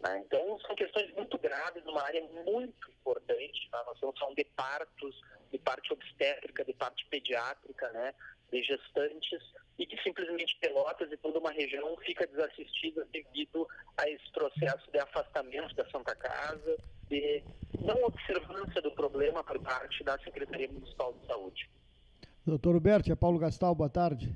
Né? 0.01 0.23
Então, 0.25 0.59
são 0.61 0.77
questões 0.77 1.13
muito 1.15 1.37
graves, 1.39 1.85
numa 1.85 2.03
área 2.03 2.23
muito 2.45 2.91
importante. 2.91 3.69
Tá? 3.71 3.83
Nós 3.85 3.95
estamos 3.95 4.19
falando 4.19 4.37
de 4.37 4.45
partos, 4.45 5.21
de 5.51 5.59
parte 5.59 5.93
obstétrica, 5.93 6.65
de 6.65 6.73
parte 6.73 7.05
pediátrica, 7.07 7.91
né? 7.91 8.15
De 8.51 8.63
gestantes, 8.63 9.43
e 9.79 9.87
que 9.87 10.01
simplesmente 10.03 10.59
Pelotas 10.61 11.11
e 11.13 11.17
toda 11.17 11.39
uma 11.39 11.53
região 11.53 11.97
fica 11.99 12.27
desassistida 12.27 13.07
devido 13.13 13.67
a 13.97 14.09
esse 14.09 14.31
processo 14.33 14.91
de 14.91 14.99
afastamento 14.99 15.75
da 15.75 15.89
Santa 15.91 16.15
Casa, 16.17 16.77
de 17.09 17.43
não 17.81 18.03
observância 18.05 18.83
do 18.83 18.91
problema 18.93 19.45
por 19.45 19.59
parte 19.61 20.03
da 20.03 20.19
Secretaria 20.19 20.69
Municipal 20.69 21.13
de 21.13 21.27
Saúde. 21.27 21.71
Doutor 22.45 22.75
Huberto, 22.75 23.13
é 23.13 23.15
Paulo 23.15 23.39
Gastal, 23.39 23.75
boa 23.75 23.91
tarde. 23.91 24.35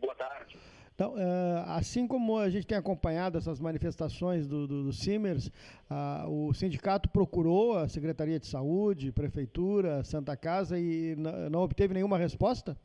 Boa 0.00 0.14
tarde. 0.14 0.56
Então, 0.94 1.14
uh, 1.14 1.64
assim 1.66 2.06
como 2.06 2.38
a 2.38 2.50
gente 2.50 2.66
tem 2.66 2.76
acompanhado 2.76 3.38
essas 3.38 3.58
manifestações 3.58 4.46
do, 4.46 4.66
do, 4.66 4.84
do 4.84 4.92
Simers, 4.92 5.48
uh, 5.90 6.28
o 6.28 6.52
sindicato 6.52 7.08
procurou 7.08 7.78
a 7.78 7.88
Secretaria 7.88 8.38
de 8.38 8.46
Saúde, 8.46 9.10
Prefeitura, 9.10 10.04
Santa 10.04 10.36
Casa 10.36 10.78
e 10.78 11.16
não 11.50 11.62
obteve 11.62 11.94
nenhuma 11.94 12.18
resposta? 12.18 12.76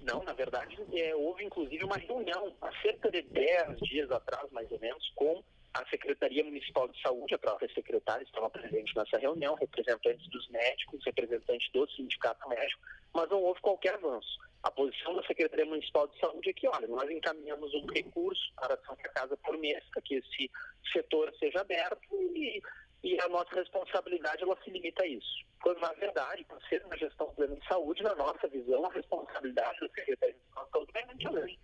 Não, 0.00 0.22
na 0.22 0.32
verdade, 0.32 0.76
é, 0.92 1.14
houve 1.14 1.44
inclusive 1.44 1.84
uma 1.84 1.96
reunião 1.96 2.54
há 2.60 2.70
cerca 2.82 3.10
de 3.10 3.22
10 3.22 3.78
dias 3.80 4.10
atrás, 4.10 4.50
mais 4.52 4.70
ou 4.70 4.78
menos, 4.80 5.08
com 5.14 5.42
a 5.74 5.86
Secretaria 5.90 6.42
Municipal 6.42 6.88
de 6.88 7.00
Saúde, 7.02 7.34
a 7.34 7.38
própria 7.38 7.72
secretária 7.74 8.24
estava 8.24 8.48
presente 8.48 8.96
nessa 8.96 9.18
reunião, 9.18 9.54
representantes 9.54 10.26
dos 10.30 10.48
médicos, 10.48 11.04
representantes 11.04 11.70
do 11.72 11.86
sindicato 11.90 12.48
médico, 12.48 12.80
mas 13.12 13.28
não 13.28 13.42
houve 13.42 13.60
qualquer 13.60 13.94
avanço. 13.94 14.38
A 14.62 14.70
posição 14.70 15.14
da 15.14 15.22
Secretaria 15.24 15.66
Municipal 15.66 16.08
de 16.08 16.18
Saúde 16.18 16.48
é 16.50 16.52
que, 16.54 16.66
olha, 16.66 16.88
nós 16.88 17.08
encaminhamos 17.10 17.72
um 17.74 17.86
recurso 17.86 18.52
para 18.56 18.78
Santa 18.86 19.08
Casa 19.10 19.36
por 19.36 19.56
mês 19.58 19.84
para 19.92 20.02
que 20.02 20.14
esse 20.14 20.50
setor 20.92 21.32
seja 21.38 21.60
aberto 21.60 22.14
e, 22.34 22.62
e 23.06 23.20
a 23.20 23.28
nossa 23.28 23.54
responsabilidade 23.54 24.42
ela 24.42 24.58
se 24.64 24.70
limita 24.70 25.04
a 25.04 25.06
isso. 25.06 25.46
Quando, 25.62 25.78
na 25.80 25.92
verdade, 25.92 26.44
por 26.44 26.60
ser 26.64 26.84
uma 26.84 26.96
gestão 26.96 27.32
plena 27.34 27.54
de 27.54 27.64
saúde, 27.68 28.02
na 28.02 28.16
nossa 28.16 28.48
visão, 28.48 28.84
a 28.84 28.92
responsabilidade 28.92 29.78
do 29.78 29.88
Secretaria 29.94 30.34
de 30.34 30.70
Saúde 30.72 30.92
vai 30.92 31.04
muito 31.06 31.28
além. 31.28 31.58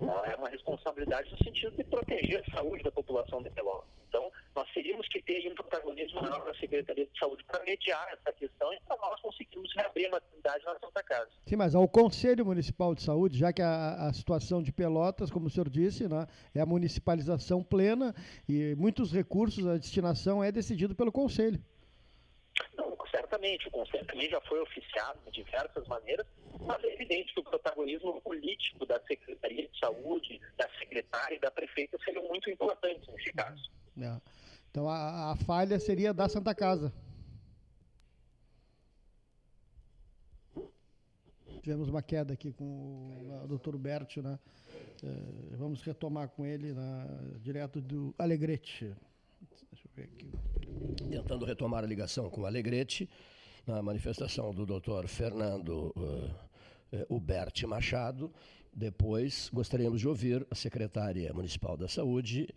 É 0.00 0.36
uma 0.36 0.48
responsabilidade 0.48 1.30
no 1.30 1.38
sentido 1.38 1.76
de 1.76 1.84
proteger 1.84 2.44
a 2.48 2.56
saúde 2.56 2.82
da 2.82 2.90
população 2.90 3.42
de 3.42 3.50
Pelotas. 3.50 3.88
Então, 4.08 4.30
nós 4.58 4.68
teríamos 4.72 5.06
que 5.06 5.22
ter 5.22 5.48
um 5.48 5.54
protagonismo 5.54 6.20
maior 6.20 6.44
da 6.44 6.52
Secretaria 6.54 7.06
de 7.06 7.16
Saúde 7.16 7.44
para 7.44 7.62
mediar 7.62 8.08
essa 8.12 8.32
questão 8.32 8.72
e 8.72 8.80
para 8.80 8.96
nós 8.96 9.20
conseguirmos 9.20 9.72
reabrir 9.76 10.06
a 10.06 10.10
maternidade 10.10 10.64
na 10.64 10.76
Santa 10.80 11.00
Casa. 11.04 11.30
Sim, 11.46 11.54
mas 11.54 11.76
ao 11.76 11.86
Conselho 11.86 12.44
Municipal 12.44 12.92
de 12.92 13.02
Saúde, 13.02 13.38
já 13.38 13.52
que 13.52 13.62
a, 13.62 14.08
a 14.08 14.12
situação 14.12 14.60
de 14.60 14.72
Pelotas, 14.72 15.30
como 15.30 15.46
o 15.46 15.50
senhor 15.50 15.68
disse, 15.68 16.08
né, 16.08 16.26
é 16.52 16.60
a 16.60 16.66
municipalização 16.66 17.62
plena 17.62 18.12
e 18.48 18.74
muitos 18.76 19.12
recursos, 19.12 19.64
a 19.64 19.78
destinação 19.78 20.42
é 20.42 20.50
decidido 20.50 20.92
pelo 20.92 21.12
Conselho. 21.12 21.62
Não, 22.76 22.96
certamente, 23.12 23.68
o 23.68 23.70
Conselho 23.70 24.06
também 24.06 24.28
já 24.28 24.40
foi 24.40 24.60
oficiado 24.60 25.20
de 25.26 25.44
diversas 25.44 25.86
maneiras, 25.86 26.26
mas 26.66 26.82
é 26.82 26.94
evidente 26.94 27.32
que 27.32 27.38
o 27.38 27.44
protagonismo 27.44 28.20
político 28.22 28.84
da 28.84 29.00
Secretaria 29.02 29.68
de 29.68 29.78
Saúde, 29.78 30.40
da 30.56 30.68
secretária 30.80 31.36
e 31.36 31.38
da 31.38 31.50
prefeita 31.52 31.96
seriam 32.04 32.26
muito 32.26 32.50
importantes 32.50 33.06
nesse 33.06 33.32
caso. 33.32 33.70
É. 34.00 34.37
Então 34.70 34.88
a, 34.88 35.32
a, 35.32 35.36
falha 35.36 35.78
seria 35.78 36.12
da 36.12 36.28
Santa 36.28 36.54
Casa. 36.54 36.92
Tivemos 41.62 41.88
uma 41.88 42.02
queda 42.02 42.32
aqui 42.32 42.52
com 42.52 42.64
o, 42.64 43.44
o 43.44 43.58
Dr. 43.58 43.76
Bertio, 43.76 44.22
né? 44.22 44.38
É, 45.02 45.56
vamos 45.56 45.82
retomar 45.82 46.28
com 46.28 46.44
ele 46.44 46.72
na, 46.72 47.06
direto 47.40 47.80
do 47.80 48.14
Alegrete. 48.18 48.94
Deixa 49.70 49.86
eu 49.86 49.90
ver 49.94 50.04
aqui. 50.04 50.30
Tentando 51.10 51.44
retomar 51.44 51.84
a 51.84 51.86
ligação 51.86 52.30
com 52.30 52.42
o 52.42 52.46
Alegrete, 52.46 53.08
na 53.66 53.82
manifestação 53.82 54.52
do 54.52 54.64
Dr. 54.64 55.06
Fernando 55.06 55.92
uh, 55.96 57.68
Machado. 57.68 58.32
Depois, 58.72 59.50
gostaríamos 59.52 60.00
de 60.00 60.08
ouvir 60.08 60.46
a 60.50 60.54
secretária 60.54 61.32
municipal 61.32 61.76
da 61.76 61.88
Saúde 61.88 62.48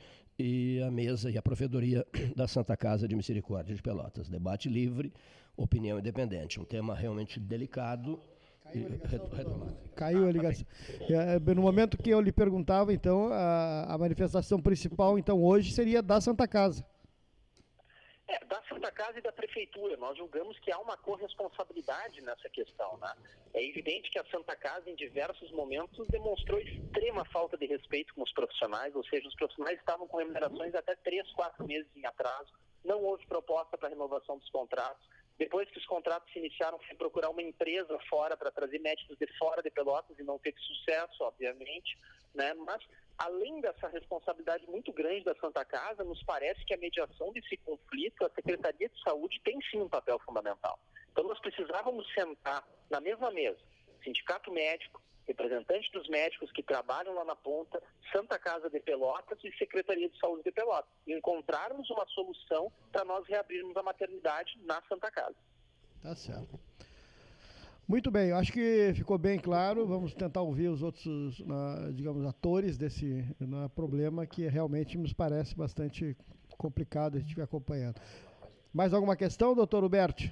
e 0.42 0.82
a 0.82 0.92
mesa 0.92 1.30
e 1.30 1.38
a 1.38 1.42
provedoria 1.42 2.06
da 2.36 2.48
Santa 2.48 2.76
Casa 2.76 3.08
de 3.08 3.16
Misericórdia 3.16 3.76
de 3.76 3.82
Pelotas. 3.82 4.30
Debate 4.30 4.68
livre, 4.68 5.14
opinião 5.56 6.00
independente. 6.00 6.60
Um 6.60 6.66
tema 6.66 6.96
realmente 6.96 7.40
delicado. 7.40 8.20
Caiu 8.64 8.86
a 8.86 8.90
ligação. 8.90 9.78
Caiu 9.96 10.28
a 10.28 10.32
ligação. 10.32 10.66
É, 11.02 11.36
é, 11.36 11.54
no 11.54 11.62
momento 11.62 11.98
que 11.98 12.10
eu 12.10 12.22
lhe 12.22 12.32
perguntava, 12.32 12.94
então, 12.94 13.28
a, 13.32 13.94
a 13.94 13.98
manifestação 13.98 14.62
principal, 14.62 15.20
então, 15.20 15.44
hoje 15.44 15.72
seria 15.72 16.02
da 16.02 16.20
Santa 16.20 16.48
Casa. 16.48 16.86
Da 18.52 18.62
Santa 18.68 18.92
Casa 18.92 19.18
e 19.18 19.22
da 19.22 19.32
Prefeitura. 19.32 19.96
Nós 19.96 20.18
julgamos 20.18 20.60
que 20.60 20.74
há 20.74 20.78
uma 20.78 20.98
corresponsabilidade 20.98 22.20
nessa 22.20 22.50
questão. 22.50 22.98
Né? 22.98 23.16
É 23.54 23.64
evidente 23.64 24.12
que 24.12 24.20
a 24.20 24.26
Santa 24.26 24.58
Casa, 24.58 24.90
em 24.90 24.96
diversos 24.96 25.50
momentos, 25.52 26.06
demonstrou 26.10 26.60
extrema 26.60 27.24
falta 27.32 27.58
de 27.58 27.66
respeito 27.66 28.14
com 28.14 28.24
os 28.24 28.34
profissionais, 28.34 28.94
ou 28.94 29.06
seja, 29.06 29.26
os 29.26 29.36
profissionais 29.36 29.80
estavam 29.80 30.06
com 30.06 30.18
remunerações 30.18 30.76
até 30.76 30.98
três, 30.98 31.32
quatro 31.32 31.66
meses 31.66 31.90
em 31.96 32.06
atraso, 32.06 32.52
não 32.84 33.02
houve 33.02 33.26
proposta 33.26 33.78
para 33.78 33.88
renovação 33.88 34.38
dos 34.38 34.50
contratos. 34.50 35.08
Depois 35.38 35.70
que 35.70 35.80
os 35.80 35.86
contratos 35.86 36.30
se 36.34 36.40
iniciaram, 36.40 36.78
foi 36.80 36.98
procurar 36.98 37.30
uma 37.30 37.42
empresa 37.42 37.98
fora 38.10 38.36
para 38.36 38.52
trazer 38.52 38.80
médicos 38.80 39.18
de 39.18 39.28
fora 39.38 39.64
de 39.64 39.72
Pelotas 39.72 40.20
e 40.20 40.24
não 40.24 40.38
teve 40.38 40.60
sucesso, 40.60 41.24
obviamente. 41.24 41.98
Né? 42.36 42.54
Mas 42.54 42.84
além 43.18 43.62
dessa 43.62 43.88
responsabilidade 43.88 44.66
muito 44.68 44.92
grande 44.92 45.24
da 45.24 45.36
Santa 45.36 45.64
Casa, 45.66 46.04
nos 46.04 46.22
parece 46.24 46.64
que 46.66 46.74
a 46.74 46.78
mediação 46.78 47.32
desse 47.32 47.58
conflito, 47.58 48.26
a 48.26 48.30
Secretaria 48.30 48.90
de 48.90 49.02
Saúde 49.02 49.40
tem 49.44 49.60
sim 49.70 49.80
um 49.82 49.90
papel 49.90 50.20
fundamental. 50.20 50.80
Então 51.12 51.24
nós 51.24 51.40
precisávamos 51.40 52.12
sentar 52.14 52.68
na 52.90 53.00
mesma 53.00 53.32
mesa, 53.32 53.60
sindicato 54.04 54.52
médico, 54.52 55.02
representante 55.28 55.92
dos 55.92 56.08
médicos 56.10 56.52
que 56.52 56.64
trabalham 56.64 57.14
lá 57.14 57.24
na 57.24 57.36
ponta, 57.36 57.82
Santa 58.12 58.38
Casa 58.40 58.70
de 58.70 58.80
Pelotas 58.80 59.40
e 59.44 59.52
Secretaria 59.58 60.10
de 60.10 60.18
Saúde 60.20 60.44
de 60.44 60.52
Pelotas, 60.52 60.92
e 61.06 61.14
encontrarmos 61.14 61.90
uma 61.90 62.06
solução 62.08 62.72
para 62.92 63.06
nós 63.06 63.26
reabrirmos 63.28 63.76
a 63.78 63.84
maternidade 63.84 64.60
na 64.64 64.82
Santa 64.90 65.12
Casa. 65.12 65.36
Tá 66.02 66.16
certo. 66.16 66.71
Muito 67.92 68.10
bem, 68.10 68.32
acho 68.32 68.54
que 68.54 68.94
ficou 68.96 69.18
bem 69.18 69.38
claro. 69.38 69.86
Vamos 69.86 70.14
tentar 70.14 70.42
ouvir 70.42 70.70
os 70.70 70.82
outros, 70.82 71.44
digamos, 71.94 72.26
atores 72.26 72.78
desse 72.78 73.26
problema 73.76 74.26
que 74.26 74.48
realmente 74.48 74.98
nos 74.98 75.12
parece 75.12 75.54
bastante 75.54 76.16
complicado 76.58 77.18
a 77.18 77.20
gente 77.20 77.36
vir 77.36 77.42
acompanhando. 77.42 78.00
Mais 78.74 78.94
alguma 78.94 79.18
questão, 79.18 79.54
doutor 79.54 79.84
Huberto? 79.84 80.24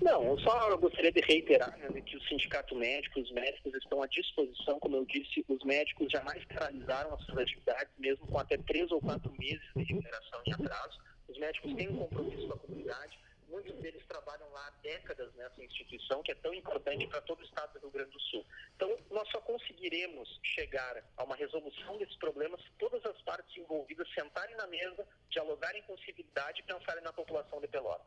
Não, 0.00 0.38
só 0.38 0.74
gostaria 0.78 1.12
de 1.12 1.20
reiterar 1.20 1.76
né, 1.76 2.00
que 2.00 2.16
o 2.16 2.22
Sindicato 2.22 2.74
Médico, 2.74 3.20
os 3.20 3.30
médicos 3.32 3.74
estão 3.74 4.02
à 4.02 4.06
disposição, 4.06 4.80
como 4.80 4.96
eu 4.96 5.04
disse, 5.04 5.44
os 5.46 5.62
médicos 5.62 6.10
jamais 6.10 6.42
paralisaram 6.46 7.12
as 7.12 7.22
suas 7.26 7.36
atividades, 7.36 7.92
mesmo 7.98 8.26
com 8.28 8.38
até 8.38 8.56
três 8.56 8.90
ou 8.90 9.00
quatro 9.02 9.30
meses 9.38 9.60
de 9.76 9.82
remuneração 9.82 10.40
em 10.46 10.52
atraso. 10.54 10.98
Os 11.28 11.38
médicos 11.38 11.74
têm 11.74 11.90
um 11.90 11.98
compromisso 11.98 12.46
com 12.46 12.54
a 12.54 12.58
comunidade, 12.58 13.25
muitos 13.48 13.74
deles 13.80 14.04
trabalham 14.06 14.48
lá 14.50 14.66
há 14.68 14.70
décadas 14.82 15.34
nessa 15.34 15.62
instituição 15.62 16.22
que 16.22 16.32
é 16.32 16.34
tão 16.34 16.52
importante 16.54 17.06
para 17.06 17.20
todo 17.22 17.40
o 17.40 17.44
estado 17.44 17.74
do 17.74 17.80
Rio 17.80 17.90
Grande 17.90 18.10
do 18.10 18.20
Sul. 18.20 18.44
Então, 18.74 18.96
nós 19.10 19.28
só 19.30 19.40
conseguiremos 19.40 20.40
chegar 20.42 21.02
a 21.16 21.24
uma 21.24 21.36
resolução 21.36 21.96
desses 21.98 22.16
problemas 22.16 22.60
se 22.60 22.70
todas 22.78 23.04
as 23.04 23.20
partes 23.22 23.56
envolvidas 23.56 24.08
sentarem 24.14 24.56
na 24.56 24.66
mesa, 24.66 25.06
dialogarem 25.30 25.82
com 25.82 25.96
civilidade 25.98 26.60
e 26.60 26.64
pensarem 26.64 27.02
na 27.02 27.12
população 27.12 27.60
de 27.60 27.68
Pelotas. 27.68 28.06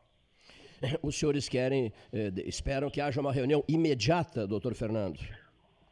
Os 1.02 1.18
senhores 1.18 1.48
querem, 1.48 1.92
eh, 2.12 2.30
esperam 2.46 2.90
que 2.90 3.00
haja 3.00 3.20
uma 3.20 3.32
reunião 3.32 3.64
imediata, 3.68 4.46
doutor 4.46 4.74
Fernando? 4.74 5.20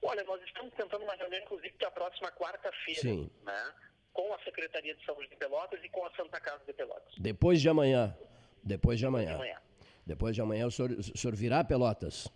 Olha, 0.02 0.24
nós 0.24 0.42
estamos 0.42 0.72
tentando 0.74 1.04
uma 1.04 1.14
reunião, 1.14 1.40
inclusive, 1.42 1.74
para 1.74 1.88
a 1.88 1.90
próxima 1.90 2.32
quarta-feira, 2.32 3.30
né? 3.42 3.74
com 4.12 4.32
a 4.32 4.38
Secretaria 4.40 4.94
de 4.94 5.04
Saúde 5.04 5.28
de 5.28 5.36
Pelotas 5.36 5.80
e 5.84 5.88
com 5.88 6.04
a 6.04 6.10
Santa 6.12 6.40
Casa 6.40 6.64
de 6.64 6.72
Pelotas. 6.72 7.14
Depois 7.18 7.60
de 7.60 7.68
amanhã. 7.68 8.16
Depois 8.62 8.98
de 8.98 9.06
amanhã. 9.06 9.32
Depois 9.32 9.38
de 9.38 9.52
amanhã, 9.52 9.62
Depois 10.06 10.34
de 10.34 10.40
amanhã 10.40 10.66
o, 10.66 10.70
senhor, 10.70 10.90
o 10.92 11.18
senhor 11.18 11.34
virá 11.34 11.60
a 11.60 11.64
Pelotas? 11.64 12.28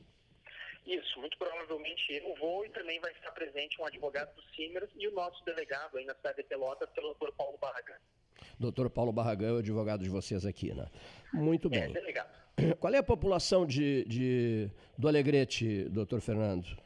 Isso, 0.87 1.21
muito 1.21 1.39
provavelmente 1.39 2.13
eu 2.13 2.35
vou 2.37 2.65
e 2.67 2.69
também 2.71 3.01
vai 3.01 3.13
estar 3.13 3.31
presente 3.33 3.81
um 3.81 3.87
advogado 3.87 4.35
do 4.35 4.43
Simers 4.55 4.91
e 4.97 5.07
o 5.09 5.13
nosso 5.13 5.45
delegado 5.45 5.97
aí 5.97 6.05
na 6.05 6.15
cidade 6.15 6.39
de 6.39 6.45
Pelotas, 6.45 6.89
pelo 6.91 7.09
doutor 7.09 7.33
Paulo 7.33 7.59
Barragão. 7.59 7.97
Doutor 8.59 8.91
Paulo 8.91 9.13
Barragão 9.13 9.49
é 9.49 9.53
o 9.53 9.59
advogado 9.59 10.03
de 10.03 10.11
vocês 10.11 10.45
aqui, 10.45 10.75
né? 10.75 10.87
Muito 11.33 11.69
bem. 11.69 11.83
É, 11.83 11.89
delegado. 11.89 12.31
Qual 12.81 12.93
é 12.93 12.99
a 12.99 13.03
população 13.03 13.67
de, 13.67 14.05
de, 14.05 14.71
do 14.99 15.09
Alegrete, 15.09 15.85
doutor 15.89 16.21
Fernando? 16.21 16.77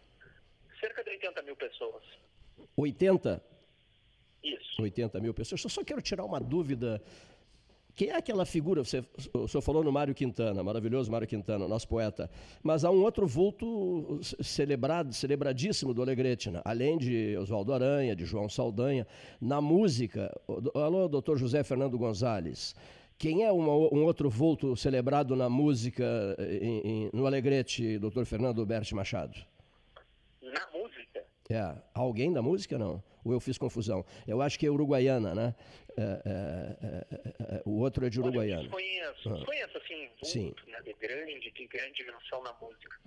Cerca 0.81 1.02
de 1.02 1.11
80 1.11 1.43
mil 1.43 1.57
pessoas. 1.57 2.02
80? 2.76 3.43
Isso. 4.43 4.83
80 4.83 5.21
mil 5.21 5.35
pessoas. 5.35 5.64
Eu 5.64 5.71
só 5.71 5.83
quero 5.83 6.02
tirar 6.02 6.25
uma 6.25 6.38
dúvida 6.38 7.02
quem 7.97 8.11
é 8.11 8.17
aquela 8.17 8.45
figura? 8.45 8.85
Você, 8.85 9.03
o 9.33 9.49
senhor 9.49 9.62
falou 9.62 9.83
no 9.83 9.91
Mário 9.91 10.15
Quintana, 10.15 10.62
maravilhoso 10.62 11.11
Mário 11.11 11.26
Quintana, 11.26 11.67
nosso 11.67 11.88
poeta. 11.88 12.29
Mas 12.62 12.85
há 12.85 12.91
um 12.91 13.03
outro 13.03 13.26
vulto 13.26 14.21
celebrado, 14.43 15.15
celebradíssimo 15.15 15.95
do 15.95 16.03
Alegrete, 16.03 16.50
né? 16.50 16.61
além 16.62 16.99
de 16.99 17.35
Oswaldo 17.38 17.73
Aranha, 17.73 18.15
de 18.15 18.26
João 18.26 18.50
Saldanha. 18.50 19.07
Na 19.41 19.62
música, 19.62 20.31
alô, 20.75 21.09
doutor 21.09 21.38
José 21.38 21.62
Fernando 21.62 21.97
Gonzalez. 21.97 22.75
Quem 23.17 23.45
é 23.45 23.50
uma, 23.50 23.73
um 23.73 24.05
outro 24.05 24.29
vulto 24.29 24.76
celebrado 24.76 25.35
na 25.35 25.49
música 25.49 26.05
em, 26.38 26.81
em, 26.85 27.11
no 27.15 27.25
Alegrete, 27.25 27.99
doutor 27.99 28.26
Fernando 28.26 28.67
Berti 28.67 28.95
Machado? 28.95 29.38
É. 31.50 31.75
Alguém 31.95 32.33
da 32.33 32.43
música, 32.43 32.79
não? 32.79 33.03
Ou 33.25 33.33
eu 33.33 33.41
fiz 33.41 33.59
confusão? 33.59 34.05
Eu 34.26 34.41
acho 34.41 34.59
que 34.59 34.67
é 34.67 34.71
uruguaiana, 34.71 35.35
né? 35.35 35.55
É, 35.97 36.23
é, 36.25 37.07
é, 37.57 37.62
o 37.65 37.81
outro 37.81 38.07
é 38.07 38.11
de 38.11 38.21
Uruguaiana. 38.21 38.62
Olha, 38.62 38.71
conheço, 38.71 39.29
ah. 39.31 39.45
conheço 39.47 39.79
assim, 39.79 40.09
Sim. 40.23 40.55
Né, 40.69 40.79
de 40.83 40.93
grande, 40.95 41.50
de 41.50 41.67
grande 41.67 41.95
dimensão 41.95 42.43
na 42.43 42.53
música. 42.61 43.00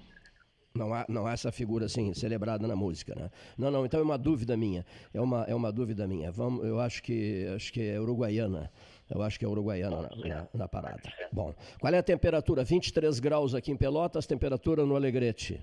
Não 0.73 0.93
há, 0.93 1.05
não 1.09 1.27
há 1.27 1.33
essa 1.33 1.51
figura 1.51 1.85
assim 1.85 2.13
celebrada 2.13 2.67
na 2.67 2.75
música, 2.75 3.13
né? 3.15 3.29
Não, 3.57 3.69
não. 3.69 3.85
Então 3.85 3.99
é 3.99 4.03
uma 4.03 4.17
dúvida 4.17 4.55
minha. 4.55 4.85
É 5.13 5.19
uma, 5.19 5.43
é 5.43 5.53
uma 5.53 5.71
dúvida 5.71 6.07
minha. 6.07 6.31
Vamos, 6.31 6.65
eu 6.65 6.79
acho 6.79 7.03
que 7.03 7.47
acho 7.55 7.73
que 7.73 7.81
é 7.81 7.99
uruguaiana. 7.99 8.71
Eu 9.09 9.21
acho 9.21 9.39
que 9.39 9.45
é 9.45 9.47
uruguaiana 9.47 10.03
na, 10.03 10.15
na, 10.15 10.47
na, 10.53 10.67
parada. 10.67 11.01
Bom, 11.31 11.53
qual 11.79 11.93
é 11.93 11.97
a 11.97 12.03
temperatura? 12.03 12.63
23 12.63 13.19
graus 13.19 13.55
aqui 13.55 13.71
em 13.71 13.77
Pelotas, 13.77 14.27
temperatura 14.27 14.85
no 14.85 14.95
Alegrete, 14.95 15.59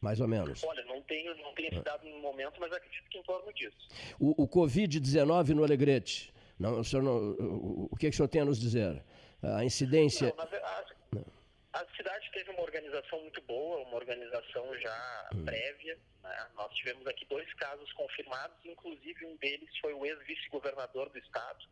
mais 0.00 0.20
ou 0.20 0.28
menos. 0.28 0.62
Olha, 0.62 0.84
não 0.84 0.93
tenho, 1.04 1.34
não 1.36 1.54
tenho 1.54 1.72
esse 1.72 1.82
dado 1.82 2.08
no 2.08 2.18
momento, 2.18 2.60
mas 2.60 2.72
acredito 2.72 3.08
que 3.08 3.18
em 3.18 3.22
torno 3.22 3.52
disso. 3.52 3.88
O, 4.18 4.44
o 4.44 4.48
Covid-19 4.48 5.48
no 5.50 5.64
Alegrete, 5.64 6.32
não, 6.58 6.80
o, 6.80 6.84
senhor 6.84 7.02
não, 7.02 7.16
o, 7.16 7.88
o 7.90 7.96
que, 7.96 8.06
é 8.06 8.10
que 8.10 8.14
o 8.14 8.16
senhor 8.16 8.28
tem 8.28 8.42
a 8.42 8.44
nos 8.44 8.60
dizer? 8.60 9.02
A 9.42 9.64
incidência. 9.64 10.34
Não, 10.36 11.24
a, 11.72 11.80
a, 11.80 11.96
cidade 11.96 12.30
teve 12.32 12.50
uma 12.50 12.62
organização 12.62 13.20
muito 13.20 13.40
boa, 13.42 13.86
uma 13.86 13.96
organização 13.96 14.78
já 14.78 15.28
hum. 15.34 15.44
prévia. 15.44 15.98
Né? 16.22 16.46
Nós 16.56 16.72
tivemos 16.74 17.06
aqui 17.06 17.26
dois 17.26 17.52
casos 17.54 17.92
confirmados, 17.92 18.56
inclusive 18.64 19.26
um 19.26 19.36
deles 19.36 19.68
foi 19.80 19.92
o 19.92 20.06
ex-vice-governador 20.06 21.10
do 21.10 21.18
estado, 21.18 21.64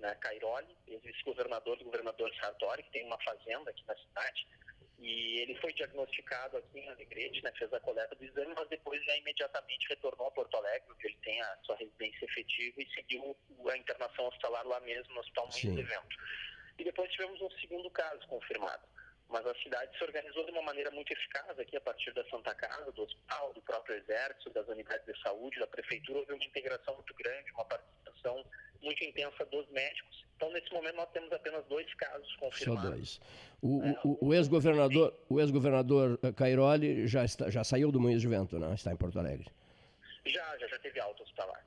né, 0.00 0.14
Cairoli, 0.20 0.76
ex-governador 0.86 1.78
do 1.78 1.84
governador 1.84 2.30
Sartori, 2.40 2.82
que 2.82 2.92
tem 2.92 3.06
uma 3.06 3.18
fazenda 3.22 3.70
aqui 3.70 3.82
na 3.86 3.96
cidade, 3.96 4.46
e 4.98 5.40
ele 5.40 5.54
foi 5.56 5.72
diagnosticado 5.74 6.56
aqui 6.56 6.78
em 6.78 6.88
Alegrete, 6.88 7.42
né, 7.42 7.52
fez 7.58 7.72
a 7.72 7.80
coleta 7.80 8.14
do 8.14 8.24
exame, 8.24 8.54
mas 8.56 8.68
depois 8.68 9.04
já 9.04 9.16
imediatamente 9.16 9.88
retornou 9.88 10.28
a 10.28 10.30
Porto 10.30 10.56
Alegre, 10.56 10.88
onde 10.90 11.06
ele 11.06 11.18
tem 11.22 11.40
a 11.42 11.58
sua 11.64 11.76
residência 11.76 12.24
efetiva 12.24 12.80
e 12.80 12.94
seguiu 12.94 13.36
a 13.70 13.76
internação 13.76 14.26
hospitalar 14.26 14.66
lá 14.66 14.80
mesmo, 14.80 15.14
no 15.14 15.20
Hospital 15.20 15.48
Moinhos 15.48 15.76
de 15.76 15.82
Vento. 15.82 16.16
E 16.78 16.84
depois 16.84 17.10
tivemos 17.12 17.40
um 17.40 17.50
segundo 17.52 17.90
caso 17.90 18.26
confirmado. 18.26 18.86
Mas 19.28 19.44
a 19.44 19.54
cidade 19.56 19.96
se 19.98 20.04
organizou 20.04 20.44
de 20.44 20.52
uma 20.52 20.62
maneira 20.62 20.90
muito 20.90 21.12
eficaz 21.12 21.58
aqui, 21.58 21.76
a 21.76 21.80
partir 21.80 22.12
da 22.14 22.24
Santa 22.30 22.54
Casa, 22.54 22.92
do 22.92 23.02
hospital, 23.02 23.52
do 23.52 23.62
próprio 23.62 23.96
Exército, 23.96 24.50
das 24.50 24.68
unidades 24.68 25.04
de 25.04 25.20
saúde, 25.20 25.58
da 25.58 25.66
Prefeitura. 25.66 26.20
Houve 26.20 26.32
uma 26.32 26.44
integração 26.44 26.94
muito 26.94 27.14
grande, 27.14 27.50
uma 27.52 27.64
participação 27.64 28.44
muito 28.86 29.04
intensa 29.04 29.44
dos 29.46 29.68
médicos. 29.70 30.24
Então, 30.36 30.50
nesse 30.52 30.72
momento, 30.72 30.96
nós 30.96 31.10
temos 31.10 31.32
apenas 31.32 31.64
dois 31.66 31.92
casos 31.94 32.36
confirmados. 32.36 32.82
Só 32.82 32.90
dois. 32.90 33.20
O, 33.60 33.82
é, 33.82 34.00
o, 34.04 34.28
o 34.28 34.34
ex-governador 34.34 35.14
o 35.28 35.40
ex-governador 35.40 36.18
eh, 36.22 36.32
Cairoli 36.32 37.06
já, 37.06 37.24
está, 37.24 37.50
já 37.50 37.64
saiu 37.64 37.90
do 37.90 37.98
Moinhos 37.98 38.22
de 38.22 38.28
Vento, 38.28 38.58
não? 38.58 38.72
Está 38.72 38.92
em 38.92 38.96
Porto 38.96 39.18
Alegre. 39.18 39.46
Já, 40.26 40.58
já, 40.58 40.68
já 40.68 40.78
teve 40.78 41.00
alta 41.00 41.22
hospitalar. 41.22 41.66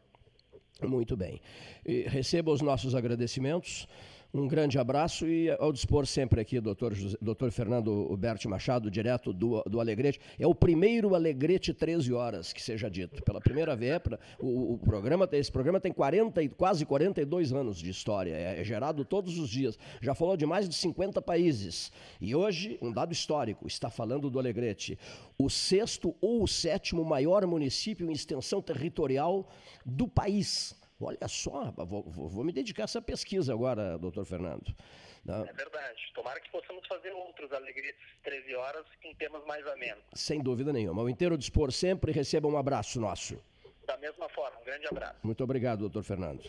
Muito 0.82 1.18
bem. 1.18 1.42
E 1.86 2.04
receba 2.04 2.52
os 2.52 2.62
nossos 2.62 2.96
agradecimentos. 2.96 3.88
Um 4.32 4.48
grande 4.48 4.78
abraço 4.78 5.26
e 5.26 5.50
ao 5.50 5.74
dispor 5.74 6.06
sempre 6.06 6.40
aqui, 6.40 6.62
doutor, 6.62 6.94
doutor 7.20 7.52
Fernando 7.52 8.16
Berti 8.16 8.48
Machado, 8.48 8.92
direto 8.92 9.34
do, 9.34 9.64
do 9.64 9.80
Alegrete. 9.80 10.20
É 10.38 10.46
o 10.46 10.54
primeiro 10.54 11.16
Alegrete 11.16 11.74
13 11.74 12.14
horas, 12.14 12.54
que 12.54 12.62
seja 12.62 12.92
dito. 12.92 13.24
Pela 13.24 13.42
primeira 13.42 13.76
vez, 13.76 14.00
o, 14.40 14.74
o 14.74 14.78
programa, 14.78 15.28
esse 15.32 15.52
programa 15.52 15.80
tem 15.80 15.92
40, 15.92 16.48
quase 16.50 16.86
42 16.86 17.52
anos 17.52 17.80
de 17.80 17.90
história, 17.90 18.36
é, 18.36 18.62
é 18.62 18.64
gerado 18.64 19.04
todos 19.04 19.40
os 19.40 19.50
dias. 19.50 19.80
Já 20.00 20.14
falou 20.14 20.38
de 20.38 20.46
mais 20.46 20.70
de 20.70 20.76
50 20.76 21.20
países. 21.24 21.92
E 22.22 22.36
hoje, 22.36 22.78
um 22.84 22.92
dado 22.92 23.12
histórico, 23.12 23.66
está 23.66 23.90
falando 23.90 24.30
do 24.30 24.38
Alegrete. 24.38 24.96
O 25.40 25.50
sexto 25.50 26.16
ou 26.22 26.44
o 26.44 26.48
sétimo 26.48 27.04
maior 27.04 27.48
município 27.48 28.08
em 28.08 28.14
extensão 28.14 28.62
territorial 28.62 29.50
do 29.84 30.08
país. 30.08 30.78
Olha 31.02 31.28
só, 31.28 31.72
vou, 31.78 32.04
vou, 32.04 32.44
me 32.44 32.52
dedicar 32.52 32.84
a 32.84 32.86
essa 32.86 33.02
pesquisa 33.02 33.54
agora, 33.54 33.98
doutor 33.98 34.26
Fernando. 34.26 34.76
Não. 35.24 35.46
É 35.46 35.54
verdade. 35.54 36.12
Tomara 36.14 36.40
que 36.42 36.52
possamos 36.52 36.86
fazer 36.88 37.12
outros 37.12 37.52
alegrias 37.54 37.96
13 38.24 38.56
horas 38.56 38.86
com 39.02 39.14
temas 39.14 39.46
mais 39.46 39.66
amenos. 39.68 40.04
Sem 40.14 40.42
dúvida 40.42 40.74
nenhuma. 40.74 41.02
O 41.02 41.10
inteiro 41.10 41.38
dispor 41.38 41.72
sempre 41.72 42.12
receba 42.12 42.48
um 42.48 42.58
abraço 42.58 43.00
nosso. 43.00 43.42
Da 43.86 43.98
mesma 43.98 44.30
forma, 44.30 44.60
um 44.60 44.64
grande 44.64 44.88
abraço. 44.88 45.16
Muito 45.24 45.44
obrigado, 45.44 45.80
doutor 45.80 46.04
Fernando. 46.04 46.44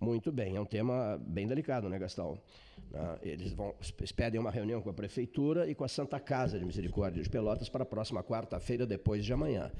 Muito 0.00 0.32
bem, 0.32 0.56
é 0.56 0.60
um 0.60 0.64
tema 0.64 1.16
bem 1.20 1.46
delicado, 1.46 1.88
né, 1.88 1.96
Gastão? 1.96 2.40
Ah, 2.94 3.18
eles 3.22 3.52
vão, 3.52 3.74
eles 3.98 4.10
pedem 4.10 4.40
uma 4.40 4.50
reunião 4.50 4.82
com 4.82 4.90
a 4.90 4.92
Prefeitura 4.92 5.68
e 5.70 5.74
com 5.74 5.84
a 5.84 5.88
Santa 5.88 6.18
Casa 6.18 6.58
de 6.58 6.64
Misericórdia 6.64 7.22
de 7.22 7.30
Pelotas 7.30 7.68
para 7.68 7.84
a 7.84 7.86
próxima 7.86 8.22
quarta-feira, 8.22 8.84
depois 8.84 9.24
de 9.24 9.32
amanhã. 9.32 9.70